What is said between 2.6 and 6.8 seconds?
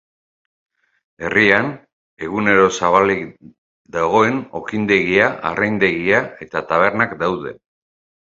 zabalik dagoen okindegia, arraintegia eta